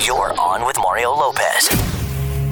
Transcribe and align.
You're 0.00 0.32
on 0.40 0.64
with 0.64 0.78
Mario 0.78 1.10
Lopez. 1.10 1.68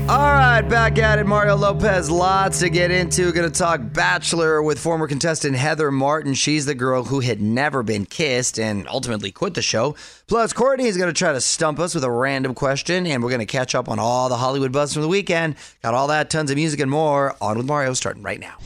All 0.06 0.33
right, 0.33 0.60
back 0.60 0.98
at 0.98 1.19
it. 1.19 1.27
Mario 1.27 1.56
Lopez, 1.56 2.10
lots 2.10 2.59
to 2.59 2.69
get 2.69 2.90
into. 2.90 3.32
Going 3.32 3.51
to 3.51 3.59
talk 3.59 3.81
Bachelor 3.93 4.62
with 4.62 4.79
former 4.79 5.08
contestant 5.08 5.56
Heather 5.56 5.90
Martin. 5.90 6.34
She's 6.34 6.66
the 6.66 6.74
girl 6.74 7.04
who 7.04 7.21
had 7.21 7.40
never 7.40 7.82
been 7.82 8.04
kissed 8.04 8.58
and 8.58 8.87
ultimately 8.88 9.30
quit 9.30 9.54
the 9.54 9.62
show. 9.62 9.96
Plus, 10.26 10.53
Courtney 10.53 10.88
is 10.88 10.98
going 10.98 11.08
to 11.08 11.19
try 11.19 11.32
to 11.32 11.40
stump 11.40 11.79
us 11.79 11.95
with 11.95 12.04
a 12.04 12.11
random 12.11 12.54
question, 12.54 13.06
and 13.06 13.22
we're 13.22 13.30
going 13.30 13.40
to 13.40 13.47
catch 13.47 13.74
up 13.74 13.88
on 13.88 13.99
all 13.99 14.28
the 14.28 14.37
Hollywood 14.37 14.72
buzz 14.72 14.92
from 14.92 15.03
the 15.03 15.08
weekend. 15.08 15.56
Got 15.83 15.94
all 15.94 16.09
that, 16.09 16.29
tons 16.29 16.51
of 16.51 16.57
music, 16.57 16.80
and 16.80 16.91
more. 16.91 17.35
On 17.41 17.57
with 17.57 17.67
Mario, 17.67 17.95
starting 17.95 18.23
right 18.23 18.41
now. 18.41 18.57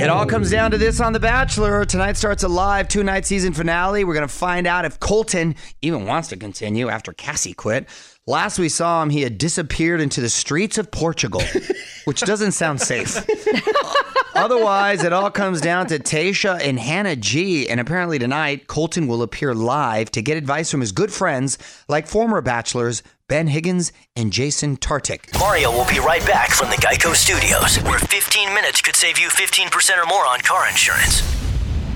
It 0.00 0.08
all 0.08 0.26
comes 0.26 0.48
down 0.48 0.70
to 0.70 0.78
this 0.78 1.00
on 1.00 1.12
The 1.12 1.18
Bachelor. 1.18 1.84
Tonight 1.84 2.16
starts 2.16 2.44
a 2.44 2.48
live 2.48 2.86
two 2.86 3.02
night 3.02 3.26
season 3.26 3.52
finale. 3.52 4.04
We're 4.04 4.14
going 4.14 4.28
to 4.28 4.32
find 4.32 4.64
out 4.64 4.84
if 4.84 5.00
Colton 5.00 5.56
even 5.82 6.06
wants 6.06 6.28
to 6.28 6.36
continue 6.36 6.88
after 6.88 7.12
Cassie 7.12 7.52
quit. 7.52 7.88
Last 8.24 8.60
we 8.60 8.68
saw 8.68 9.02
him, 9.02 9.10
he 9.10 9.22
had 9.22 9.38
disappeared 9.38 10.00
into 10.00 10.20
the 10.20 10.28
streets 10.28 10.78
of 10.78 10.92
Portugal, 10.92 11.42
which 12.04 12.20
doesn't 12.20 12.52
sound 12.52 12.80
safe. 12.80 13.16
Otherwise, 14.36 15.02
it 15.02 15.12
all 15.12 15.32
comes 15.32 15.60
down 15.60 15.88
to 15.88 15.98
Tasha 15.98 16.60
and 16.60 16.78
Hannah 16.78 17.16
G. 17.16 17.68
And 17.68 17.80
apparently 17.80 18.20
tonight, 18.20 18.68
Colton 18.68 19.08
will 19.08 19.22
appear 19.22 19.52
live 19.52 20.12
to 20.12 20.22
get 20.22 20.36
advice 20.36 20.70
from 20.70 20.80
his 20.80 20.92
good 20.92 21.12
friends, 21.12 21.58
like 21.88 22.06
former 22.06 22.40
bachelors 22.40 23.02
Ben 23.28 23.48
Higgins 23.48 23.92
and 24.16 24.32
Jason 24.32 24.78
Tartick. 24.78 25.38
Mario 25.38 25.70
will 25.70 25.86
be 25.86 25.98
right 25.98 26.24
back 26.26 26.50
from 26.50 26.70
the 26.70 26.76
Geico 26.76 27.14
Studios, 27.14 27.76
where 27.84 27.98
15 27.98 28.54
minutes 28.54 28.80
could 28.80 28.96
save 28.96 29.18
you 29.18 29.28
15% 29.28 30.02
or 30.02 30.06
more 30.06 30.26
on 30.26 30.40
car 30.40 30.66
insurance. 30.66 31.20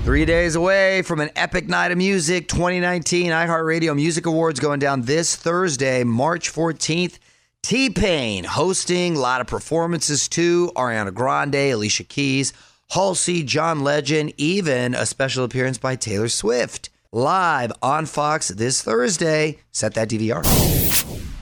Three 0.03 0.25
days 0.25 0.55
away 0.55 1.01
from 1.01 1.19
an 1.21 1.31
epic 1.35 1.67
night 1.67 1.91
of 1.91 1.97
music, 1.97 2.47
2019 2.49 3.31
iHeartRadio 3.31 3.95
Music 3.95 4.27
Awards 4.27 4.59
going 4.59 4.77
down 4.77 5.01
this 5.01 5.35
Thursday, 5.35 6.03
March 6.03 6.53
14th. 6.53 7.17
T 7.63 7.89
Pain 7.89 8.43
hosting, 8.43 9.15
a 9.15 9.19
lot 9.19 9.41
of 9.41 9.47
performances 9.47 10.27
too. 10.27 10.71
Ariana 10.75 11.13
Grande, 11.13 11.55
Alicia 11.55 12.03
Keys, 12.03 12.53
Halsey, 12.91 13.41
John 13.41 13.79
Legend, 13.79 14.33
even 14.37 14.93
a 14.93 15.05
special 15.05 15.45
appearance 15.45 15.79
by 15.79 15.95
Taylor 15.95 16.27
Swift. 16.27 16.89
Live 17.11 17.71
on 17.81 18.05
Fox 18.05 18.49
this 18.49 18.83
Thursday. 18.83 19.59
Set 19.71 19.93
that 19.93 20.09
DVR. 20.09 20.43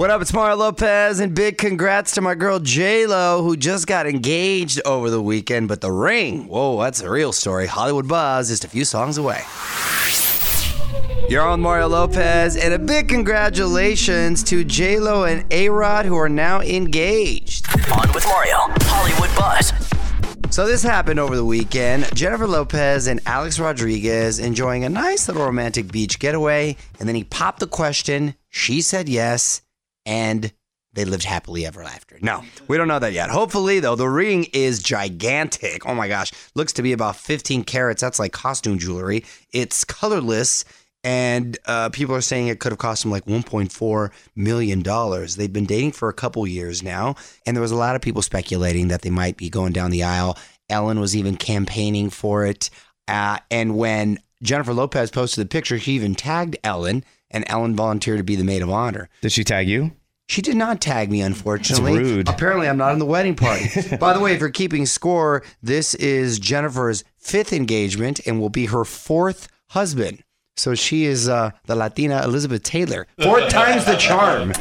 What 0.01 0.09
up? 0.09 0.19
It's 0.19 0.33
Mario 0.33 0.55
Lopez, 0.55 1.19
and 1.19 1.35
big 1.35 1.59
congrats 1.59 2.13
to 2.13 2.21
my 2.21 2.33
girl 2.33 2.57
J 2.57 3.05
Lo, 3.05 3.43
who 3.43 3.55
just 3.55 3.85
got 3.85 4.07
engaged 4.07 4.81
over 4.83 5.11
the 5.11 5.21
weekend. 5.21 5.67
But 5.67 5.81
the 5.81 5.91
ring, 5.91 6.47
whoa, 6.47 6.81
that's 6.81 7.01
a 7.01 7.09
real 7.11 7.31
story. 7.31 7.67
Hollywood 7.67 8.07
Buzz 8.07 8.49
just 8.49 8.65
a 8.65 8.67
few 8.67 8.83
songs 8.83 9.19
away. 9.19 9.43
You're 11.29 11.43
on 11.43 11.61
Mario 11.61 11.87
Lopez, 11.87 12.57
and 12.57 12.73
a 12.73 12.79
big 12.79 13.09
congratulations 13.09 14.41
to 14.45 14.63
J 14.63 14.97
Lo 14.97 15.25
and 15.25 15.45
A 15.53 15.69
Rod, 15.69 16.07
who 16.07 16.17
are 16.17 16.27
now 16.27 16.61
engaged. 16.61 17.67
On 17.91 18.11
with 18.11 18.25
Mario, 18.25 18.57
Hollywood 18.85 19.29
Buzz. 19.37 19.71
So 20.49 20.65
this 20.65 20.81
happened 20.81 21.19
over 21.19 21.35
the 21.35 21.45
weekend. 21.45 22.09
Jennifer 22.15 22.47
Lopez 22.47 23.05
and 23.05 23.19
Alex 23.27 23.59
Rodriguez 23.59 24.39
enjoying 24.39 24.83
a 24.83 24.89
nice 24.89 25.27
little 25.27 25.45
romantic 25.45 25.91
beach 25.91 26.17
getaway, 26.17 26.75
and 26.99 27.07
then 27.07 27.13
he 27.13 27.23
popped 27.23 27.59
the 27.59 27.67
question. 27.67 28.33
She 28.49 28.81
said 28.81 29.07
yes, 29.07 29.61
and 30.05 30.51
they 30.93 31.05
lived 31.05 31.23
happily 31.23 31.65
ever 31.65 31.83
after. 31.83 32.17
No, 32.21 32.43
we 32.67 32.77
don't 32.77 32.87
know 32.87 32.99
that 32.99 33.13
yet. 33.13 33.29
Hopefully, 33.29 33.79
though, 33.79 33.95
the 33.95 34.09
ring 34.09 34.47
is 34.53 34.83
gigantic. 34.83 35.85
Oh 35.85 35.95
my 35.95 36.07
gosh, 36.07 36.31
looks 36.53 36.73
to 36.73 36.81
be 36.81 36.91
about 36.91 37.15
15 37.15 37.63
carats. 37.63 38.01
That's 38.01 38.19
like 38.19 38.33
costume 38.33 38.77
jewelry. 38.77 39.23
It's 39.53 39.85
colorless. 39.85 40.65
And 41.03 41.57
uh, 41.65 41.89
people 41.89 42.13
are 42.13 42.21
saying 42.21 42.47
it 42.47 42.59
could 42.59 42.71
have 42.71 42.79
cost 42.79 43.03
them 43.03 43.11
like 43.11 43.25
$1.4 43.25 44.11
million. 44.35 44.83
They've 45.35 45.51
been 45.51 45.65
dating 45.65 45.93
for 45.93 46.09
a 46.09 46.13
couple 46.13 46.45
years 46.45 46.83
now. 46.83 47.15
And 47.45 47.57
there 47.57 47.61
was 47.61 47.71
a 47.71 47.75
lot 47.77 47.95
of 47.95 48.01
people 48.03 48.21
speculating 48.21 48.89
that 48.89 49.01
they 49.01 49.09
might 49.09 49.35
be 49.35 49.49
going 49.49 49.73
down 49.73 49.89
the 49.89 50.03
aisle. 50.03 50.37
Ellen 50.69 50.99
was 50.99 51.15
even 51.15 51.37
campaigning 51.37 52.11
for 52.11 52.45
it. 52.45 52.69
Uh, 53.07 53.39
and 53.49 53.77
when 53.77 54.19
Jennifer 54.43 54.73
Lopez 54.73 55.09
posted 55.09 55.43
the 55.43 55.49
picture, 55.49 55.79
she 55.79 55.93
even 55.93 56.13
tagged 56.13 56.57
Ellen, 56.63 57.03
and 57.31 57.43
Ellen 57.47 57.75
volunteered 57.75 58.19
to 58.19 58.23
be 58.23 58.35
the 58.35 58.43
maid 58.43 58.61
of 58.61 58.69
honor. 58.69 59.09
Did 59.21 59.31
she 59.31 59.43
tag 59.43 59.67
you? 59.67 59.91
She 60.27 60.41
did 60.41 60.55
not 60.55 60.79
tag 60.79 61.11
me, 61.11 61.21
unfortunately. 61.21 61.93
That's 61.97 62.05
rude. 62.05 62.29
Apparently, 62.29 62.69
I'm 62.69 62.77
not 62.77 62.93
in 62.93 62.99
the 62.99 63.05
wedding 63.05 63.35
party. 63.35 63.67
By 63.99 64.13
the 64.13 64.19
way, 64.21 64.33
if 64.33 64.39
you're 64.39 64.49
keeping 64.49 64.85
score, 64.85 65.43
this 65.61 65.93
is 65.95 66.39
Jennifer's 66.39 67.03
fifth 67.17 67.51
engagement 67.51 68.21
and 68.25 68.39
will 68.39 68.49
be 68.49 68.67
her 68.67 68.85
fourth 68.85 69.49
husband. 69.71 70.23
So 70.55 70.73
she 70.75 71.05
is 71.05 71.27
uh, 71.27 71.51
the 71.65 71.75
Latina 71.75 72.21
Elizabeth 72.23 72.63
Taylor. 72.63 73.07
Four 73.21 73.41
times 73.49 73.83
the 73.85 73.95
charm. 73.95 74.53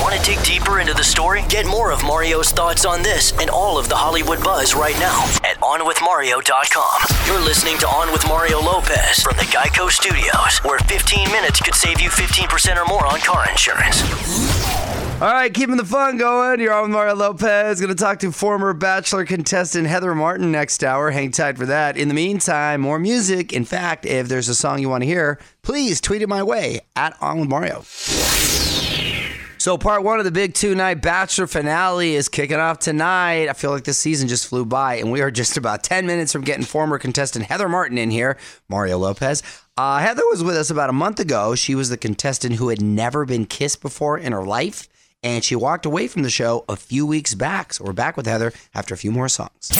Want 0.00 0.14
to 0.14 0.22
dig 0.22 0.42
deeper 0.44 0.78
into 0.80 0.92
the 0.92 1.02
story? 1.02 1.42
Get 1.48 1.64
more 1.66 1.90
of 1.90 2.04
Mario's 2.04 2.50
thoughts 2.50 2.84
on 2.84 3.02
this 3.02 3.32
and 3.40 3.48
all 3.48 3.78
of 3.78 3.88
the 3.88 3.96
Hollywood 3.96 4.44
buzz 4.44 4.74
right 4.74 4.96
now 5.00 5.24
at 5.42 5.56
OnWithMario.com. 5.60 7.26
You're 7.26 7.44
listening 7.44 7.78
to 7.78 7.88
On 7.88 8.12
with 8.12 8.26
Mario 8.28 8.60
Lopez 8.60 9.20
from 9.22 9.36
the 9.38 9.44
Geico 9.44 9.90
Studios, 9.90 10.58
where 10.64 10.78
15 10.80 11.32
minutes 11.32 11.60
could 11.60 11.74
save 11.74 12.00
you 12.00 12.10
15% 12.10 12.76
or 12.76 12.84
more 12.86 13.06
on 13.06 13.20
car 13.20 13.48
insurance. 13.48 14.02
All 15.18 15.32
right, 15.32 15.52
keeping 15.52 15.78
the 15.78 15.84
fun 15.84 16.18
going. 16.18 16.60
You're 16.60 16.74
on 16.74 16.82
with 16.82 16.90
Mario 16.90 17.14
Lopez. 17.14 17.80
Going 17.80 17.88
to 17.88 17.94
talk 17.98 18.18
to 18.18 18.30
former 18.32 18.74
Bachelor 18.74 19.24
contestant 19.24 19.86
Heather 19.86 20.14
Martin 20.14 20.52
next 20.52 20.84
hour. 20.84 21.10
Hang 21.10 21.30
tight 21.30 21.56
for 21.56 21.64
that. 21.64 21.96
In 21.96 22.08
the 22.08 22.14
meantime, 22.14 22.82
more 22.82 22.98
music. 22.98 23.54
In 23.54 23.64
fact, 23.64 24.04
if 24.04 24.28
there's 24.28 24.50
a 24.50 24.54
song 24.54 24.78
you 24.78 24.90
want 24.90 25.04
to 25.04 25.06
hear, 25.06 25.40
please 25.62 26.02
tweet 26.02 26.20
it 26.20 26.28
my 26.28 26.42
way 26.42 26.80
at 26.96 27.16
On 27.22 27.40
with 27.40 27.48
Mario. 27.48 27.82
So, 29.66 29.76
part 29.76 30.04
one 30.04 30.20
of 30.20 30.24
the 30.24 30.30
big 30.30 30.54
two 30.54 30.76
night 30.76 31.02
Bachelor 31.02 31.48
finale 31.48 32.14
is 32.14 32.28
kicking 32.28 32.60
off 32.60 32.78
tonight. 32.78 33.48
I 33.48 33.52
feel 33.52 33.72
like 33.72 33.82
this 33.82 33.98
season 33.98 34.28
just 34.28 34.46
flew 34.46 34.64
by, 34.64 34.94
and 34.94 35.10
we 35.10 35.20
are 35.22 35.30
just 35.32 35.56
about 35.56 35.82
10 35.82 36.06
minutes 36.06 36.30
from 36.30 36.42
getting 36.42 36.64
former 36.64 37.00
contestant 37.00 37.46
Heather 37.46 37.68
Martin 37.68 37.98
in 37.98 38.12
here, 38.12 38.38
Mario 38.68 38.96
Lopez. 38.96 39.42
Uh, 39.76 39.98
Heather 39.98 40.22
was 40.30 40.44
with 40.44 40.54
us 40.54 40.70
about 40.70 40.88
a 40.88 40.92
month 40.92 41.18
ago. 41.18 41.56
She 41.56 41.74
was 41.74 41.88
the 41.88 41.96
contestant 41.96 42.54
who 42.54 42.68
had 42.68 42.80
never 42.80 43.24
been 43.24 43.44
kissed 43.44 43.82
before 43.82 44.16
in 44.16 44.30
her 44.30 44.44
life, 44.44 44.86
and 45.24 45.42
she 45.42 45.56
walked 45.56 45.84
away 45.84 46.06
from 46.06 46.22
the 46.22 46.30
show 46.30 46.64
a 46.68 46.76
few 46.76 47.04
weeks 47.04 47.34
back. 47.34 47.72
So, 47.72 47.86
we're 47.86 47.92
back 47.92 48.16
with 48.16 48.26
Heather 48.26 48.52
after 48.72 48.94
a 48.94 48.96
few 48.96 49.10
more 49.10 49.28
songs. 49.28 49.72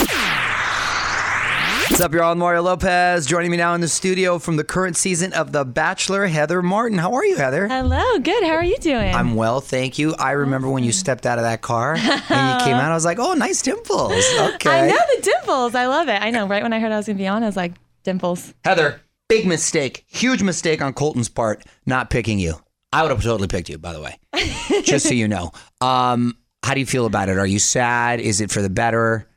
What's 1.88 2.00
up, 2.00 2.12
you're 2.12 2.24
on 2.24 2.38
Mario 2.38 2.62
Lopez. 2.62 3.26
Joining 3.26 3.50
me 3.50 3.56
now 3.56 3.72
in 3.74 3.80
the 3.80 3.88
studio 3.88 4.40
from 4.40 4.56
the 4.56 4.64
current 4.64 4.96
season 4.96 5.32
of 5.32 5.52
The 5.52 5.64
Bachelor, 5.64 6.26
Heather 6.26 6.60
Martin. 6.60 6.98
How 6.98 7.14
are 7.14 7.24
you, 7.24 7.36
Heather? 7.36 7.68
Hello, 7.68 8.18
good. 8.18 8.42
How 8.42 8.50
are 8.54 8.64
you 8.64 8.76
doing? 8.78 9.14
I'm 9.14 9.36
well, 9.36 9.60
thank 9.60 9.96
you. 9.96 10.14
I 10.18 10.32
remember 10.32 10.68
when 10.68 10.82
you 10.82 10.90
stepped 10.90 11.26
out 11.26 11.38
of 11.38 11.44
that 11.44 11.62
car 11.62 11.94
and 11.94 12.02
you 12.02 12.64
came 12.66 12.74
out. 12.74 12.90
I 12.90 12.94
was 12.94 13.04
like, 13.04 13.18
"Oh, 13.20 13.34
nice 13.34 13.62
dimples." 13.62 14.12
Okay. 14.12 14.68
I 14.68 14.88
know 14.88 14.96
the 15.16 15.22
dimples. 15.22 15.74
I 15.76 15.86
love 15.86 16.08
it. 16.08 16.20
I 16.20 16.30
know. 16.30 16.48
Right 16.48 16.62
when 16.62 16.72
I 16.72 16.80
heard 16.80 16.90
I 16.90 16.96
was 16.96 17.06
gonna 17.06 17.18
be 17.18 17.28
on, 17.28 17.44
I 17.44 17.46
was 17.46 17.56
like, 17.56 17.72
dimples. 18.02 18.52
Heather, 18.64 19.00
big 19.28 19.46
mistake, 19.46 20.04
huge 20.08 20.42
mistake 20.42 20.82
on 20.82 20.92
Colton's 20.92 21.28
part, 21.28 21.62
not 21.86 22.10
picking 22.10 22.38
you. 22.40 22.54
I 22.92 23.02
would 23.02 23.10
have 23.12 23.22
totally 23.22 23.48
picked 23.48 23.68
you, 23.68 23.78
by 23.78 23.92
the 23.92 24.00
way. 24.00 24.18
Just 24.82 25.06
so 25.06 25.14
you 25.14 25.28
know. 25.28 25.52
Um, 25.80 26.36
how 26.64 26.74
do 26.74 26.80
you 26.80 26.86
feel 26.86 27.06
about 27.06 27.28
it? 27.28 27.38
Are 27.38 27.46
you 27.46 27.58
sad? 27.60 28.18
Is 28.20 28.40
it 28.40 28.50
for 28.50 28.60
the 28.60 28.70
better? 28.70 29.28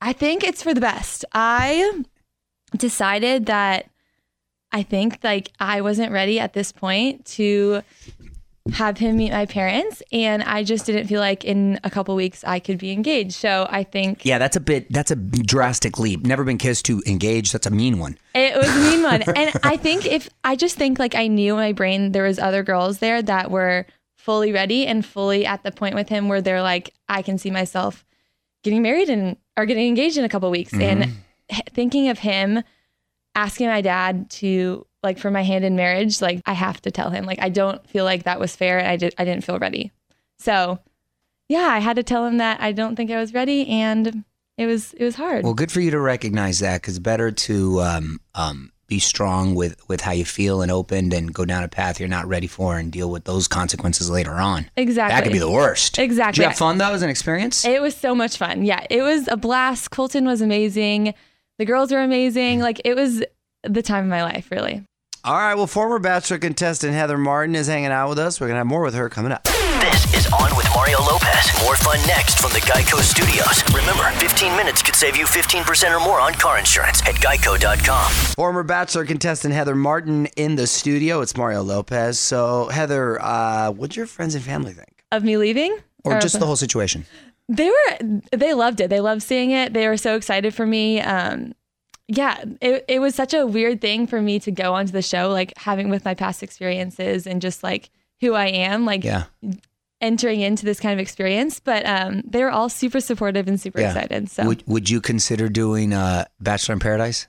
I 0.00 0.12
think 0.12 0.44
it's 0.44 0.62
for 0.62 0.74
the 0.74 0.80
best. 0.80 1.24
I 1.32 2.04
decided 2.76 3.46
that 3.46 3.90
I 4.72 4.82
think 4.82 5.20
like 5.22 5.52
I 5.58 5.80
wasn't 5.80 6.12
ready 6.12 6.38
at 6.38 6.52
this 6.52 6.72
point 6.72 7.24
to 7.26 7.82
have 8.72 8.98
him 8.98 9.16
meet 9.16 9.30
my 9.30 9.46
parents 9.46 10.02
and 10.10 10.42
I 10.42 10.64
just 10.64 10.86
didn't 10.86 11.06
feel 11.06 11.20
like 11.20 11.44
in 11.44 11.78
a 11.84 11.90
couple 11.90 12.16
weeks 12.16 12.42
I 12.44 12.58
could 12.58 12.78
be 12.78 12.90
engaged. 12.90 13.34
So 13.34 13.66
I 13.70 13.84
think 13.84 14.24
Yeah, 14.24 14.38
that's 14.38 14.56
a 14.56 14.60
bit. 14.60 14.92
That's 14.92 15.10
a 15.10 15.16
drastic 15.16 15.98
leap. 15.98 16.26
Never 16.26 16.44
been 16.44 16.58
kissed 16.58 16.84
to 16.86 17.02
engaged. 17.06 17.52
That's 17.52 17.66
a 17.66 17.70
mean 17.70 17.98
one. 17.98 18.18
It 18.34 18.56
was 18.56 18.68
a 18.68 18.90
mean 18.90 19.02
one. 19.02 19.22
And 19.22 19.52
I 19.62 19.76
think 19.76 20.04
if 20.04 20.28
I 20.42 20.56
just 20.56 20.76
think 20.76 20.98
like 20.98 21.14
I 21.14 21.28
knew 21.28 21.54
in 21.54 21.60
my 21.60 21.72
brain 21.72 22.12
there 22.12 22.24
was 22.24 22.38
other 22.38 22.62
girls 22.62 22.98
there 22.98 23.22
that 23.22 23.50
were 23.50 23.86
fully 24.16 24.52
ready 24.52 24.86
and 24.86 25.06
fully 25.06 25.46
at 25.46 25.62
the 25.62 25.70
point 25.70 25.94
with 25.94 26.08
him 26.08 26.28
where 26.28 26.42
they're 26.42 26.62
like, 26.62 26.92
I 27.08 27.22
can 27.22 27.38
see 27.38 27.50
myself 27.50 28.04
getting 28.66 28.82
married 28.82 29.08
and 29.08 29.36
are 29.56 29.64
getting 29.64 29.86
engaged 29.86 30.18
in 30.18 30.24
a 30.24 30.28
couple 30.28 30.50
weeks. 30.50 30.74
And 30.74 31.12
thinking 31.72 32.08
of 32.08 32.18
him 32.18 32.62
asking 33.34 33.68
my 33.68 33.80
dad 33.80 34.28
to 34.30 34.84
like 35.02 35.18
for 35.18 35.30
my 35.30 35.42
hand 35.42 35.64
in 35.64 35.76
marriage, 35.76 36.20
like 36.20 36.42
I 36.44 36.52
have 36.52 36.82
to 36.82 36.90
tell 36.90 37.10
him. 37.10 37.24
Like 37.24 37.40
I 37.40 37.48
don't 37.48 37.88
feel 37.88 38.04
like 38.04 38.24
that 38.24 38.40
was 38.40 38.56
fair 38.56 38.78
and 38.78 38.88
I 38.88 38.96
did 38.96 39.14
I 39.16 39.24
didn't 39.24 39.44
feel 39.44 39.58
ready. 39.58 39.92
So 40.38 40.80
yeah, 41.48 41.68
I 41.70 41.78
had 41.78 41.96
to 41.96 42.02
tell 42.02 42.26
him 42.26 42.38
that 42.38 42.60
I 42.60 42.72
don't 42.72 42.96
think 42.96 43.10
I 43.12 43.20
was 43.20 43.32
ready 43.32 43.68
and 43.68 44.24
it 44.58 44.66
was 44.66 44.92
it 44.94 45.04
was 45.04 45.14
hard. 45.14 45.44
Well, 45.44 45.54
good 45.54 45.70
for 45.70 45.80
you 45.80 45.92
to 45.92 46.00
recognize 46.00 46.58
that 46.58 46.82
because 46.82 46.98
better 46.98 47.30
to 47.30 47.80
um, 47.82 48.20
um, 48.34 48.72
be 48.88 48.98
strong 48.98 49.54
with, 49.54 49.76
with 49.88 50.00
how 50.00 50.12
you 50.12 50.24
feel 50.24 50.62
and 50.62 50.70
open 50.70 51.12
and 51.12 51.34
go 51.34 51.44
down 51.44 51.64
a 51.64 51.68
path 51.68 51.98
you're 51.98 52.08
not 52.08 52.26
ready 52.26 52.46
for 52.46 52.78
and 52.78 52.92
deal 52.92 53.10
with 53.10 53.24
those 53.24 53.48
consequences 53.48 54.08
later 54.08 54.34
on. 54.34 54.70
exactly. 54.76 55.14
That 55.14 55.24
could 55.24 55.32
be 55.32 55.38
the 55.38 55.50
worst. 55.50 55.98
Exactly. 55.98 56.40
Did 56.40 56.42
you 56.42 56.48
have 56.48 56.58
fun 56.58 56.78
though 56.78 56.92
as 56.92 57.02
an 57.02 57.10
experience? 57.10 57.64
It 57.64 57.82
was 57.82 57.96
so 57.96 58.14
much 58.14 58.36
fun. 58.36 58.64
Yeah, 58.64 58.86
it 58.90 59.02
was 59.02 59.28
a 59.28 59.36
blast. 59.36 59.90
Colton 59.90 60.24
was 60.24 60.40
amazing. 60.40 61.14
The 61.58 61.64
girls 61.64 61.90
were 61.90 62.02
amazing. 62.02 62.60
Like 62.60 62.80
it 62.84 62.94
was 62.94 63.24
the 63.62 63.82
time 63.82 64.04
of 64.04 64.10
my 64.10 64.22
life, 64.22 64.50
really. 64.50 64.84
All 65.24 65.34
right, 65.34 65.54
well, 65.56 65.66
former 65.66 65.98
Bachelor 65.98 66.38
contestant 66.38 66.94
Heather 66.94 67.18
Martin 67.18 67.56
is 67.56 67.66
hanging 67.66 67.90
out 67.90 68.08
with 68.08 68.18
us. 68.18 68.40
We're 68.40 68.46
going 68.46 68.54
to 68.54 68.58
have 68.58 68.66
more 68.68 68.82
with 68.82 68.94
her 68.94 69.08
coming 69.08 69.32
up. 69.32 69.48
This 69.80 70.14
is 70.14 70.26
On 70.32 70.56
with 70.56 70.66
Mario 70.74 70.98
Lopez. 71.00 71.50
More 71.62 71.76
fun 71.76 71.98
next 72.06 72.38
from 72.38 72.50
the 72.52 72.60
Geico 72.60 72.98
Studios. 73.00 73.62
Remember, 73.74 74.10
15 74.18 74.56
minutes 74.56 74.82
could 74.82 74.96
save 74.96 75.16
you 75.16 75.26
15% 75.26 75.94
or 75.94 76.00
more 76.02 76.18
on 76.18 76.32
car 76.32 76.58
insurance 76.58 77.02
at 77.02 77.14
geico.com. 77.16 78.10
Former 78.34 78.62
Bachelor 78.62 79.04
contestant 79.04 79.52
Heather 79.52 79.74
Martin 79.74 80.26
in 80.36 80.56
the 80.56 80.66
studio. 80.66 81.20
It's 81.20 81.36
Mario 81.36 81.62
Lopez. 81.62 82.18
So, 82.18 82.68
Heather, 82.68 83.20
uh, 83.22 83.70
what'd 83.70 83.96
your 83.96 84.06
friends 84.06 84.34
and 84.34 84.42
family 84.42 84.72
think? 84.72 85.04
Of 85.12 85.24
me 85.24 85.36
leaving? 85.36 85.76
Or 86.04 86.18
just 86.20 86.40
the 86.40 86.46
whole 86.46 86.56
situation? 86.56 87.04
They 87.48 87.68
were 87.68 88.20
they 88.32 88.54
loved 88.54 88.80
it. 88.80 88.88
They 88.88 89.00
loved 89.00 89.22
seeing 89.22 89.50
it. 89.50 89.74
They 89.74 89.88
were 89.88 89.96
so 89.98 90.16
excited 90.16 90.54
for 90.54 90.64
me. 90.66 91.00
Um, 91.00 91.52
yeah, 92.08 92.42
it 92.62 92.84
it 92.88 93.00
was 93.00 93.14
such 93.14 93.34
a 93.34 93.46
weird 93.46 93.80
thing 93.80 94.06
for 94.06 94.22
me 94.22 94.38
to 94.40 94.50
go 94.50 94.72
onto 94.74 94.92
the 94.92 95.02
show, 95.02 95.30
like 95.30 95.52
having 95.58 95.90
with 95.90 96.04
my 96.04 96.14
past 96.14 96.42
experiences 96.42 97.26
and 97.26 97.42
just 97.42 97.62
like 97.62 97.90
who 98.20 98.34
I 98.34 98.46
am, 98.46 98.84
like 98.84 99.04
Yeah. 99.04 99.24
entering 100.00 100.40
into 100.40 100.64
this 100.64 100.78
kind 100.80 100.92
of 100.92 100.98
experience. 101.00 101.60
But 101.60 101.84
um, 101.86 102.22
they 102.26 102.42
were 102.42 102.50
all 102.50 102.68
super 102.68 103.00
supportive 103.00 103.48
and 103.48 103.60
super 103.60 103.80
Yeah. 103.80 103.88
excited. 103.88 104.30
So 104.30 104.46
Would, 104.46 104.62
would 104.66 104.90
you 104.90 105.00
consider 105.00 105.48
doing 105.48 105.92
uh, 105.92 106.24
Bachelor 106.40 106.74
in 106.74 106.78
Paradise? 106.80 107.26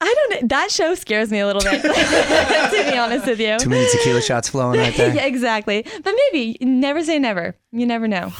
I 0.00 0.14
don't. 0.28 0.48
That 0.50 0.70
show 0.70 0.94
scares 0.96 1.30
me 1.30 1.38
a 1.38 1.46
little 1.46 1.62
bit, 1.62 1.80
to 1.82 2.90
be 2.90 2.98
honest 2.98 3.26
with 3.26 3.40
you. 3.40 3.58
Too 3.58 3.70
many 3.70 3.88
tequila 3.90 4.20
shots 4.20 4.48
flowing 4.50 4.78
right 4.78 4.94
there. 4.94 5.14
yeah, 5.14 5.24
exactly. 5.24 5.82
But 6.02 6.14
maybe 6.32 6.58
never 6.60 7.02
say 7.02 7.18
never. 7.18 7.54
You 7.72 7.86
never 7.86 8.06
know. 8.06 8.30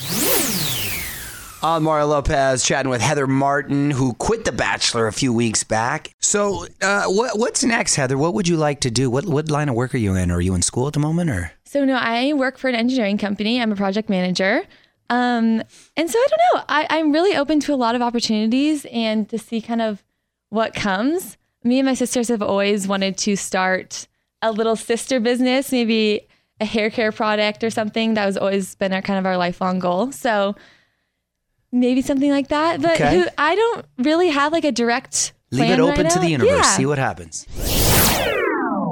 I'm 1.63 1.85
Mario 1.85 2.07
Lopez 2.09 2.63
chatting 2.63 2.91
with 2.91 3.01
Heather 3.01 3.27
Martin, 3.27 3.91
who 3.91 4.13
quit 4.15 4.45
The 4.45 4.53
Bachelor 4.53 5.07
a 5.07 5.13
few 5.15 5.33
weeks 5.33 5.65
back. 5.65 6.11
So, 6.21 6.67
uh, 6.83 7.05
what, 7.07 7.39
what's 7.39 7.65
next, 7.65 7.95
Heather? 7.95 8.19
What 8.19 8.35
would 8.35 8.47
you 8.47 8.59
like 8.59 8.81
to 8.81 8.91
do? 8.91 9.09
What, 9.09 9.25
what 9.25 9.51
line 9.51 9.71
of 9.71 9.75
work 9.75 9.95
are 9.95 9.99
you 9.99 10.15
in? 10.15 10.31
Are 10.31 10.43
you 10.43 10.55
in 10.55 10.61
school 10.61 10.87
at 10.89 10.93
the 10.93 10.99
moment, 11.01 11.31
or? 11.31 11.53
So 11.75 11.85
no, 11.85 11.97
I 11.97 12.33
work 12.35 12.57
for 12.57 12.69
an 12.69 12.77
engineering 12.77 13.19
company. 13.19 13.61
I'm 13.61 13.73
a 13.73 13.75
project 13.75 14.09
manager. 14.09 14.63
Um, 15.11 15.61
and 15.97 16.09
so 16.09 16.17
I 16.21 16.27
don't 16.31 16.41
know. 16.55 16.65
I, 16.69 16.87
I'm 16.89 17.11
really 17.11 17.37
open 17.37 17.59
to 17.59 17.75
a 17.75 17.75
lot 17.75 17.97
of 17.97 18.01
opportunities 18.01 18.87
and 18.93 19.29
to 19.31 19.41
see 19.41 19.61
kind 19.61 19.83
of 19.83 20.05
what 20.51 20.73
comes. 20.73 21.37
Me 21.65 21.81
and 21.81 21.87
my 21.87 21.95
sisters 21.95 22.29
have 22.29 22.43
always 22.43 22.87
wanted 22.87 23.19
to 23.19 23.35
start 23.35 24.07
a 24.41 24.53
little 24.53 24.77
sister 24.77 25.19
business, 25.19 25.73
maybe 25.73 26.29
a 26.61 26.65
hair 26.65 26.91
care 26.91 27.11
product 27.11 27.65
or 27.65 27.71
something. 27.71 28.15
That 28.15 28.27
was 28.27 28.37
always 28.37 28.77
been 28.77 28.93
our 28.93 29.03
kind 29.03 29.19
of 29.19 29.27
our 29.27 29.37
lifelong 29.37 29.81
goal. 29.81 30.13
So 30.13 30.55
maybe 31.73 32.03
something 32.03 32.31
like 32.31 32.51
that. 32.51 32.81
But 32.83 33.01
Okay. 33.01 33.19
who, 33.19 33.27
I 33.37 33.57
don't 33.57 33.85
really 33.99 34.29
have 34.29 34.53
like 34.53 34.65
a 34.65 34.71
direct 34.71 35.33
Leave 35.51 35.73
it 35.73 35.81
open 35.81 36.05
right 36.05 36.11
to 36.13 36.19
now. 36.19 36.23
the 36.25 36.31
universe. 36.31 36.55
Yeah. 36.55 36.77
See 36.77 36.87
what 36.87 36.99
happens. 36.99 37.49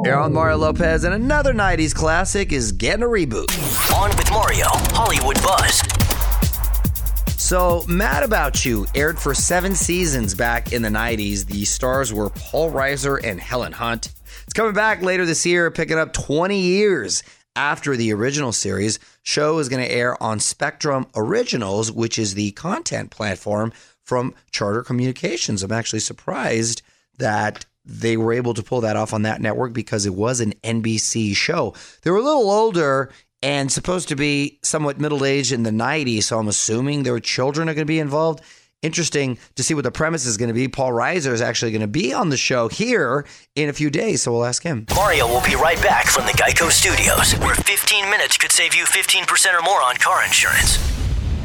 Here 0.04 0.16
on 0.16 0.32
oh. 0.32 0.34
Mario 0.34 0.56
Lopez, 0.56 1.04
and 1.04 1.14
another 1.14 1.54
90s 1.54 1.94
classic 1.94 2.50
is 2.50 2.72
getting 2.72 3.04
a 3.04 3.06
reboot. 3.06 3.48
On 3.94 4.10
with 4.10 4.28
Mario, 4.32 4.66
Hollywood 4.90 5.40
Buzz. 5.42 5.80
So, 7.40 7.84
Mad 7.86 8.24
About 8.24 8.64
You 8.64 8.84
aired 8.96 9.16
for 9.16 9.32
seven 9.32 9.76
seasons 9.76 10.34
back 10.34 10.72
in 10.72 10.82
the 10.82 10.88
90s. 10.88 11.46
The 11.46 11.64
stars 11.64 12.12
were 12.12 12.30
Paul 12.30 12.72
Reiser 12.72 13.20
and 13.22 13.40
Helen 13.40 13.70
Hunt. 13.70 14.08
It's 14.42 14.52
coming 14.52 14.74
back 14.74 15.02
later 15.02 15.24
this 15.24 15.46
year, 15.46 15.70
picking 15.70 15.98
up 15.98 16.12
20 16.12 16.58
years 16.58 17.22
after 17.54 17.96
the 17.96 18.12
original 18.12 18.50
series. 18.50 18.98
Show 19.22 19.60
is 19.60 19.68
going 19.68 19.84
to 19.84 19.92
air 19.92 20.20
on 20.20 20.40
Spectrum 20.40 21.06
Originals, 21.14 21.92
which 21.92 22.18
is 22.18 22.34
the 22.34 22.50
content 22.52 23.12
platform 23.12 23.72
from 24.02 24.34
Charter 24.50 24.82
Communications. 24.82 25.62
I'm 25.62 25.70
actually 25.70 26.00
surprised 26.00 26.82
that 27.18 27.66
they 27.84 28.16
were 28.16 28.32
able 28.32 28.54
to 28.54 28.62
pull 28.62 28.80
that 28.82 28.96
off 28.96 29.12
on 29.12 29.22
that 29.22 29.40
network 29.40 29.72
because 29.72 30.06
it 30.06 30.14
was 30.14 30.40
an 30.40 30.52
NBC 30.62 31.34
show. 31.34 31.74
They 32.02 32.10
were 32.10 32.18
a 32.18 32.22
little 32.22 32.50
older 32.50 33.10
and 33.42 33.70
supposed 33.72 34.08
to 34.08 34.16
be 34.16 34.58
somewhat 34.62 35.00
middle 35.00 35.24
aged 35.24 35.52
in 35.52 35.64
the 35.64 35.70
90s, 35.70 36.24
so 36.24 36.38
I'm 36.38 36.48
assuming 36.48 37.02
their 37.02 37.18
children 37.18 37.68
are 37.68 37.74
going 37.74 37.86
to 37.86 37.86
be 37.86 37.98
involved. 37.98 38.40
Interesting 38.82 39.38
to 39.54 39.62
see 39.62 39.74
what 39.74 39.84
the 39.84 39.92
premise 39.92 40.26
is 40.26 40.36
going 40.36 40.48
to 40.48 40.54
be. 40.54 40.66
Paul 40.66 40.90
Reiser 40.90 41.32
is 41.32 41.40
actually 41.40 41.70
going 41.70 41.82
to 41.82 41.86
be 41.88 42.12
on 42.12 42.30
the 42.30 42.36
show 42.36 42.68
here 42.68 43.24
in 43.54 43.68
a 43.68 43.72
few 43.72 43.90
days, 43.90 44.22
so 44.22 44.32
we'll 44.32 44.44
ask 44.44 44.62
him. 44.62 44.86
Mario 44.94 45.28
will 45.28 45.42
be 45.42 45.54
right 45.54 45.80
back 45.82 46.06
from 46.06 46.26
the 46.26 46.32
Geico 46.32 46.70
Studios, 46.70 47.32
where 47.38 47.54
15 47.54 48.10
minutes 48.10 48.36
could 48.36 48.50
save 48.50 48.74
you 48.74 48.84
15% 48.84 49.58
or 49.58 49.62
more 49.62 49.82
on 49.82 49.96
car 49.96 50.24
insurance. 50.24 51.01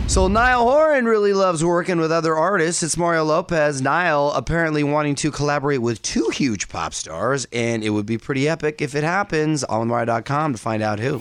So 0.08 0.30
Niall 0.30 0.64
Horan 0.64 1.06
really 1.06 1.34
loves 1.34 1.64
working 1.64 2.00
with 2.00 2.12
other 2.14 2.34
artists. 2.36 2.82
It's 2.82 2.98
Mario 2.98 3.26
Lopez. 3.26 3.82
Niall 3.82 4.32
apparently 4.32 4.84
wanting 4.84 5.16
to 5.16 5.32
collaborate 5.32 5.82
with 5.82 6.02
two 6.02 6.30
huge 6.30 6.70
pop 6.70 6.94
stars, 6.94 7.46
and 7.52 7.84
it 7.84 7.90
would 7.90 8.06
be 8.06 8.18
pretty 8.18 8.48
epic 8.48 8.82
if 8.82 8.96
it 8.96 9.04
happens. 9.04 9.64
OnMario.com 9.66 10.54
to 10.54 10.58
find 10.58 10.82
out 10.82 11.00
who. 11.00 11.20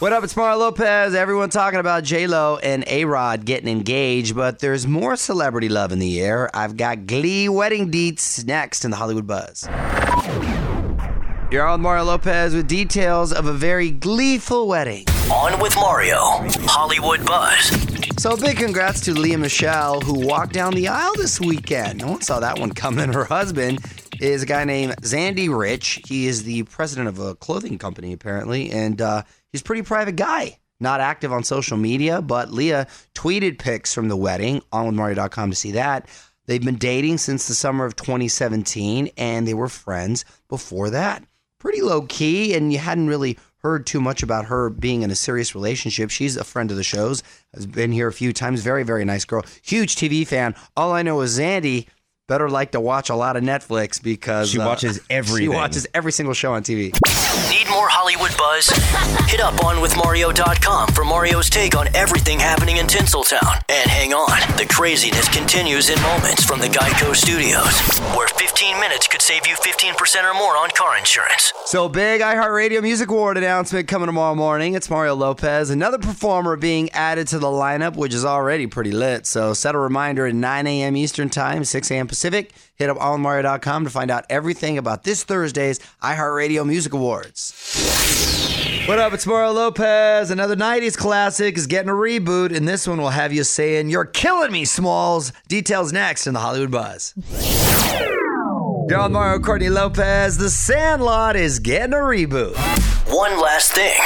What 0.00 0.12
up? 0.12 0.24
It's 0.24 0.36
Mario 0.36 0.58
Lopez. 0.58 1.14
Everyone 1.14 1.50
talking 1.50 1.78
about 1.78 2.02
J 2.02 2.26
Lo 2.26 2.58
and 2.62 2.84
A 2.88 3.04
Rod 3.04 3.46
getting 3.46 3.68
engaged, 3.68 4.34
but 4.34 4.58
there's 4.58 4.86
more 4.86 5.14
celebrity 5.16 5.68
love 5.68 5.92
in 5.92 6.00
the 6.00 6.20
air. 6.20 6.50
I've 6.52 6.76
got 6.76 7.06
Glee 7.06 7.48
wedding 7.48 7.90
deets 7.92 8.44
next 8.44 8.84
in 8.84 8.90
the 8.90 8.96
Hollywood 8.96 9.26
Buzz. 9.26 9.66
You're 11.50 11.66
on 11.66 11.82
Mario 11.82 12.04
Lopez 12.04 12.54
with 12.54 12.66
details 12.66 13.30
of 13.32 13.46
a 13.46 13.52
very 13.52 13.90
gleeful 13.90 14.66
wedding. 14.66 15.04
On 15.30 15.60
with 15.60 15.74
Mario, 15.76 16.18
Hollywood 16.66 17.24
Buzz. 17.26 17.68
So 18.20 18.34
big 18.36 18.56
congrats 18.56 19.02
to 19.02 19.12
Lea 19.12 19.36
Michele 19.36 20.00
who 20.00 20.26
walked 20.26 20.54
down 20.54 20.72
the 20.72 20.88
aisle 20.88 21.14
this 21.16 21.38
weekend. 21.40 22.00
No 22.00 22.12
one 22.12 22.22
saw 22.22 22.40
that 22.40 22.58
one 22.58 22.72
coming. 22.72 23.12
Her 23.12 23.24
husband 23.24 23.80
is 24.20 24.42
a 24.42 24.46
guy 24.46 24.64
named 24.64 24.96
Zandy 25.02 25.54
Rich. 25.54 26.00
He 26.08 26.26
is 26.26 26.44
the 26.44 26.62
president 26.64 27.08
of 27.08 27.18
a 27.18 27.34
clothing 27.34 27.78
company 27.78 28.14
apparently, 28.14 28.70
and 28.70 29.00
uh, 29.02 29.22
he's 29.52 29.60
a 29.60 29.64
pretty 29.64 29.82
private 29.82 30.16
guy. 30.16 30.58
Not 30.80 31.00
active 31.00 31.30
on 31.30 31.44
social 31.44 31.76
media, 31.76 32.22
but 32.22 32.52
Lea 32.52 32.84
tweeted 33.14 33.58
pics 33.58 33.92
from 33.92 34.08
the 34.08 34.16
wedding 34.16 34.62
on 34.72 34.90
withmario.com 34.90 35.50
to 35.50 35.56
see 35.56 35.72
that. 35.72 36.08
They've 36.46 36.64
been 36.64 36.76
dating 36.76 37.18
since 37.18 37.46
the 37.48 37.54
summer 37.54 37.84
of 37.84 37.96
2017, 37.96 39.10
and 39.18 39.46
they 39.46 39.54
were 39.54 39.68
friends 39.68 40.24
before 40.48 40.90
that. 40.90 41.22
Pretty 41.64 41.80
low 41.80 42.02
key, 42.02 42.54
and 42.54 42.70
you 42.70 42.78
hadn't 42.78 43.06
really 43.06 43.38
heard 43.62 43.86
too 43.86 43.98
much 43.98 44.22
about 44.22 44.44
her 44.44 44.68
being 44.68 45.00
in 45.00 45.10
a 45.10 45.14
serious 45.14 45.54
relationship. 45.54 46.10
She's 46.10 46.36
a 46.36 46.44
friend 46.44 46.70
of 46.70 46.76
the 46.76 46.84
show's, 46.84 47.22
has 47.54 47.64
been 47.64 47.90
here 47.90 48.06
a 48.06 48.12
few 48.12 48.34
times. 48.34 48.62
Very, 48.62 48.82
very 48.82 49.06
nice 49.06 49.24
girl. 49.24 49.42
Huge 49.62 49.96
TV 49.96 50.26
fan. 50.26 50.54
All 50.76 50.92
I 50.92 51.00
know 51.00 51.22
is 51.22 51.38
Zandy 51.38 51.86
better 52.28 52.50
like 52.50 52.72
to 52.72 52.80
watch 52.82 53.08
a 53.08 53.14
lot 53.14 53.36
of 53.38 53.42
Netflix 53.42 54.02
because 54.02 54.50
She 54.50 54.60
uh, 54.60 54.66
watches 54.66 55.00
She 55.10 55.48
watches 55.48 55.86
every 55.94 56.12
single 56.12 56.34
show 56.34 56.52
on 56.52 56.62
TV. 56.62 56.92
Need 57.50 57.68
more 57.68 57.88
Hollywood 57.88 58.36
Buzz? 58.36 58.66
Hit 59.30 59.40
up 59.40 59.54
onwithmario.com 59.54 60.88
for 60.88 61.04
Mario's 61.04 61.50
take 61.50 61.76
on 61.76 61.88
everything 61.94 62.38
happening 62.38 62.76
in 62.76 62.86
Tinseltown. 62.86 63.60
And 63.68 63.90
hang 63.90 64.12
on, 64.12 64.38
the 64.56 64.66
craziness 64.66 65.28
continues 65.28 65.90
in 65.90 66.00
moments 66.02 66.44
from 66.44 66.60
the 66.60 66.68
Geico 66.68 67.14
Studios, 67.16 67.80
where 68.16 68.28
15 68.28 68.78
minutes 68.78 69.08
could 69.08 69.22
save 69.22 69.46
you 69.46 69.56
15% 69.56 70.22
or 70.30 70.34
more 70.34 70.56
on 70.56 70.70
car 70.70 70.96
insurance. 70.96 71.52
So 71.66 71.88
big 71.88 72.20
iHeartRadio 72.20 72.82
Music 72.82 73.10
Award 73.10 73.36
announcement 73.36 73.88
coming 73.88 74.06
tomorrow 74.06 74.34
morning. 74.34 74.74
It's 74.74 74.88
Mario 74.88 75.14
Lopez, 75.14 75.70
another 75.70 75.98
performer 75.98 76.56
being 76.56 76.90
added 76.90 77.26
to 77.28 77.38
the 77.38 77.48
lineup, 77.48 77.96
which 77.96 78.14
is 78.14 78.24
already 78.24 78.66
pretty 78.66 78.92
lit. 78.92 79.26
So 79.26 79.54
set 79.54 79.74
a 79.74 79.78
reminder 79.78 80.26
at 80.26 80.34
9 80.34 80.66
a.m. 80.66 80.96
Eastern 80.96 81.30
Time, 81.30 81.64
6 81.64 81.90
a.m. 81.90 82.06
Pacific. 82.06 82.52
Hit 82.76 82.90
up 82.90 82.98
allmario.com 82.98 83.84
to 83.84 83.90
find 83.90 84.10
out 84.10 84.24
everything 84.28 84.78
about 84.78 85.04
this 85.04 85.24
Thursday's 85.24 85.78
iHeartRadio 86.02 86.66
Music 86.66 86.92
Awards. 87.24 88.84
What 88.86 88.98
up? 88.98 89.12
It's 89.14 89.26
Mario 89.26 89.52
Lopez. 89.52 90.30
Another 90.30 90.56
90s 90.56 90.96
classic 90.96 91.56
is 91.56 91.66
getting 91.66 91.88
a 91.88 91.94
reboot, 91.94 92.54
and 92.54 92.68
this 92.68 92.86
one 92.86 93.00
will 93.00 93.10
have 93.10 93.32
you 93.32 93.44
saying, 93.44 93.88
You're 93.88 94.04
killing 94.04 94.52
me, 94.52 94.64
Smalls. 94.64 95.32
Details 95.48 95.92
next 95.92 96.26
in 96.26 96.34
the 96.34 96.40
Hollywood 96.40 96.70
Buzz. 96.70 97.14
You're 98.88 98.98
on 98.98 99.12
Mario 99.12 99.40
Courtney 99.40 99.70
Lopez. 99.70 100.36
The 100.36 100.50
Sandlot 100.50 101.36
is 101.36 101.58
getting 101.58 101.94
a 101.94 101.98
reboot. 101.98 102.54
One 103.10 103.40
last 103.40 103.72
thing. 103.72 103.96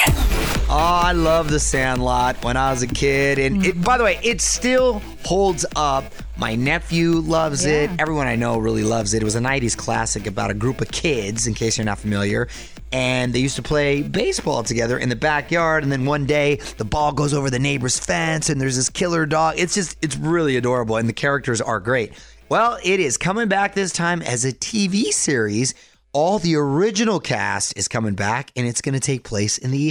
Oh, 0.71 1.01
I 1.03 1.13
love 1.13 1.51
The 1.51 1.59
Sandlot 1.59 2.45
when 2.45 2.57
I 2.57 2.71
was 2.71 2.83
a 2.83 2.87
kid. 2.87 3.39
And 3.39 3.67
it, 3.67 3.83
by 3.83 3.99
the 3.99 4.05
way, 4.05 4.21
it 4.23 4.41
still 4.41 5.03
holds 5.25 5.67
up. 5.75 6.05
My 6.39 6.55
nephew 6.55 7.15
loves 7.15 7.65
it. 7.65 7.91
Everyone 7.99 8.29
I 8.29 8.37
know 8.37 8.59
really 8.59 8.85
loves 8.85 9.13
it. 9.13 9.23
It 9.23 9.25
was 9.25 9.35
a 9.35 9.41
90s 9.41 9.77
classic 9.77 10.29
about 10.29 10.53
a 10.53 10.55
group 10.55 10.81
of 10.81 10.89
kids, 10.93 11.49
in 11.49 11.55
case 11.55 11.77
you're 11.77 11.85
not 11.85 11.99
familiar. 11.99 12.47
And 12.93 13.33
they 13.33 13.41
used 13.41 13.57
to 13.57 13.63
play 13.63 14.03
baseball 14.03 14.63
together 14.63 14.97
in 14.97 15.09
the 15.09 15.17
backyard. 15.17 15.83
And 15.83 15.91
then 15.91 16.05
one 16.05 16.27
day, 16.27 16.61
the 16.77 16.85
ball 16.85 17.11
goes 17.11 17.35
over 17.35 17.51
the 17.51 17.59
neighbor's 17.59 17.99
fence, 17.99 18.51
and 18.51 18.61
there's 18.61 18.77
this 18.77 18.89
killer 18.89 19.27
dog. 19.27 19.57
It's 19.59 19.75
just, 19.75 19.99
it's 20.01 20.17
really 20.17 20.57
adorable. 20.57 20.97
And 20.97 21.09
the 21.09 21.13
characters 21.13 21.61
are 21.61 21.81
great. 21.81 22.13
Well, 22.49 22.79
it 22.85 23.01
is 23.01 23.17
coming 23.17 23.49
back 23.49 23.75
this 23.75 23.93
time 23.93 24.23
as 24.23 24.45
a 24.45 24.53
TV 24.53 25.07
series. 25.07 25.75
All 26.13 26.39
the 26.39 26.55
original 26.55 27.19
cast 27.19 27.77
is 27.77 27.89
coming 27.89 28.15
back, 28.15 28.53
and 28.55 28.65
it's 28.65 28.81
going 28.81 28.95
to 28.95 29.01
take 29.01 29.25
place 29.25 29.59
in 29.59 29.73
the 29.73 29.91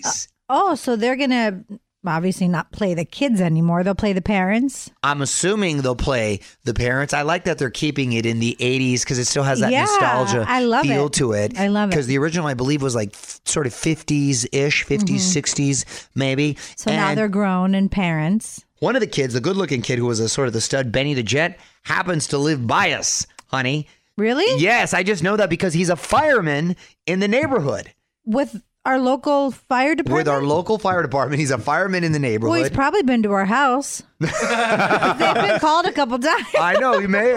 80s. 0.00 0.06
Uh, 0.06 0.20
oh, 0.48 0.74
so 0.76 0.94
they're 0.94 1.16
gonna 1.16 1.64
obviously 2.06 2.48
not 2.48 2.70
play 2.72 2.94
the 2.94 3.04
kids 3.04 3.40
anymore. 3.40 3.82
They'll 3.82 3.94
play 3.94 4.12
the 4.12 4.22
parents. 4.22 4.90
I'm 5.02 5.20
assuming 5.22 5.78
they'll 5.82 5.96
play 5.96 6.40
the 6.64 6.74
parents. 6.74 7.12
I 7.12 7.22
like 7.22 7.44
that 7.44 7.58
they're 7.58 7.70
keeping 7.70 8.12
it 8.12 8.24
in 8.24 8.38
the 8.38 8.56
80s 8.60 9.00
because 9.02 9.18
it 9.18 9.26
still 9.26 9.42
has 9.42 9.60
that 9.60 9.72
Yeah, 9.72 9.80
nostalgia 9.82 10.44
I 10.48 10.60
love 10.60 10.84
feel 10.86 11.06
it. 11.06 11.12
to 11.14 11.32
it. 11.32 11.58
I 11.58 11.68
love 11.68 11.88
it. 11.88 11.92
Because 11.92 12.06
the 12.06 12.18
original, 12.18 12.46
I 12.46 12.54
believe, 12.54 12.82
was 12.82 12.94
like 12.94 13.10
f- 13.14 13.40
sort 13.44 13.66
of 13.66 13.72
50s 13.74 14.46
ish, 14.52 14.86
50s, 14.86 15.04
60s, 15.20 16.08
maybe. 16.14 16.54
Mm-hmm. 16.54 16.72
So 16.76 16.90
now 16.92 17.14
they're 17.14 17.28
grown 17.28 17.74
and 17.74 17.90
parents. 17.90 18.64
one 18.78 18.94
of 18.96 19.00
the 19.00 19.06
kids, 19.06 19.34
the 19.34 19.40
good 19.40 19.56
looking 19.56 19.82
kid 19.82 19.98
who 19.98 20.06
was 20.06 20.20
a 20.20 20.28
sort 20.28 20.46
of 20.48 20.54
the 20.54 20.60
stud, 20.60 20.92
Benny 20.92 21.14
the 21.14 21.22
Jet, 21.22 21.58
happens 21.82 22.26
to 22.28 22.38
live 22.38 22.66
by 22.66 22.92
us, 22.92 23.26
honey. 23.48 23.86
Really? 24.16 24.60
Yes, 24.60 24.94
I 24.94 25.02
just 25.02 25.22
know 25.22 25.36
that 25.36 25.50
because 25.50 25.74
he's 25.74 25.90
a 25.90 25.96
fireman 25.96 26.76
in 27.06 27.20
the 27.20 27.28
neighborhood. 27.28 27.92
With 28.24 28.62
our 28.88 28.98
local 28.98 29.50
fire 29.50 29.94
department? 29.94 30.26
With 30.26 30.28
our 30.28 30.42
local 30.42 30.78
fire 30.78 31.02
department, 31.02 31.38
he's 31.40 31.50
a 31.50 31.58
fireman 31.58 32.04
in 32.04 32.12
the 32.12 32.38
Well, 32.38 32.54
he's 32.54 32.70
probably 32.70 33.02
been 33.02 33.22
to 33.22 33.32
our 33.32 33.44
house. 33.44 34.02
They've 34.18 34.30
been 34.30 35.60
called 35.60 35.84
a 35.84 35.92
couple 35.92 36.18
times. 36.18 36.46
I 36.58 36.76
know 36.80 36.98
he 36.98 37.06
may. 37.06 37.32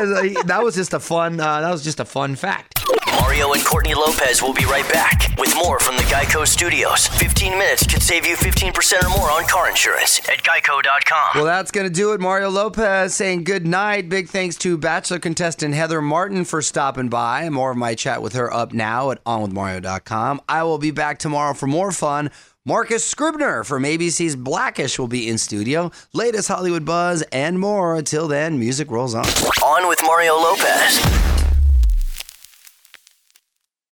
That 0.46 0.62
was 0.64 0.76
just 0.76 0.94
a 0.94 1.00
fun. 1.00 1.40
Uh, 1.40 1.60
that 1.62 1.70
was 1.72 1.84
just 1.84 2.00
a 2.00 2.06
fun 2.06 2.36
fact. 2.38 2.82
Mario 3.20 3.54
and 3.54 3.64
Courtney 3.64 3.94
Lopez 3.94 4.42
will 4.42 4.54
be 4.54 4.66
right 4.66 4.88
back 4.92 5.34
with 5.38 5.54
more 5.56 5.80
from 5.80 5.96
the 5.96 6.04
Geico 6.04 6.48
Studios. 6.48 7.08
15 7.08 7.52
minutes 7.58 7.86
could 7.86 8.02
save 8.02 8.26
you 8.26 8.36
15% 8.36 9.04
or 9.04 9.10
more 9.18 9.30
on 9.32 9.46
car 9.46 9.70
insurance 9.70 10.20
at 10.30 10.44
geico.com. 10.44 11.30
Well, 11.36 11.46
that's 11.46 11.72
going 11.72 11.88
to 11.88 11.94
do 11.94 12.14
it. 12.14 12.20
Mario 12.20 12.50
Lopez 12.50 13.14
saying 13.14 13.44
good 13.44 13.66
night. 13.66 14.10
Big 14.10 14.30
thanks 14.30 14.56
to 14.58 14.78
Bachelor 14.78 15.20
contestant 15.20 15.74
Heather 15.76 16.02
Martin 16.02 16.46
for 16.46 16.62
stopping 16.62 17.10
by. 17.10 17.50
More 17.50 17.72
of 17.72 17.78
my 17.78 17.96
chat 17.96 18.22
with 18.22 18.34
her 18.34 18.52
up 18.52 18.74
now 18.74 19.12
at 19.12 19.24
onwithmario.com. 19.24 20.42
I 20.50 20.64
will 20.64 20.78
be 20.78 20.92
back 20.92 21.20
tomorrow 21.20 21.41
for 21.54 21.68
more 21.68 21.92
fun. 21.92 22.30
Marcus 22.66 23.04
Scribner 23.04 23.64
from 23.64 23.84
ABC's 23.84 24.36
Blackish 24.36 25.00
will 25.00 25.08
be 25.08 25.28
in 25.28 25.38
studio. 25.38 25.92
Latest 26.14 26.48
Hollywood 26.48 26.86
buzz 26.86 27.24
and 27.32 27.60
more. 27.60 27.96
Until 27.96 28.28
then, 28.28 28.60
music 28.60 28.92
rolls 28.92 29.16
on. 29.16 29.26
On 29.26 29.88
with 29.88 30.00
Mario 30.04 30.36
Lopez. 30.36 31.31